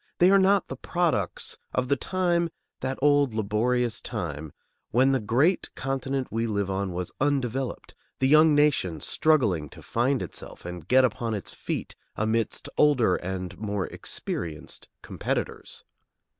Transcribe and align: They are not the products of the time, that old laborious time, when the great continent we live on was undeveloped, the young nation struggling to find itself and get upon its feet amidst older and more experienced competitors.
They 0.17 0.31
are 0.31 0.39
not 0.39 0.67
the 0.67 0.75
products 0.75 1.59
of 1.75 1.87
the 1.87 1.95
time, 1.95 2.49
that 2.79 2.97
old 3.03 3.35
laborious 3.35 4.01
time, 4.01 4.51
when 4.89 5.11
the 5.11 5.19
great 5.19 5.69
continent 5.75 6.29
we 6.31 6.47
live 6.47 6.71
on 6.71 6.91
was 6.91 7.11
undeveloped, 7.21 7.93
the 8.17 8.27
young 8.27 8.55
nation 8.55 8.99
struggling 8.99 9.69
to 9.69 9.83
find 9.83 10.23
itself 10.23 10.65
and 10.65 10.87
get 10.87 11.05
upon 11.05 11.35
its 11.35 11.53
feet 11.53 11.95
amidst 12.15 12.67
older 12.79 13.15
and 13.17 13.55
more 13.59 13.85
experienced 13.85 14.89
competitors. 15.03 15.83